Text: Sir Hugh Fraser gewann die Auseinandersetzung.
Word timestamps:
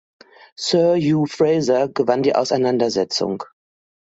Sir 0.57 0.95
Hugh 0.95 1.27
Fraser 1.27 1.87
gewann 1.87 2.23
die 2.23 2.33
Auseinandersetzung. 2.33 3.43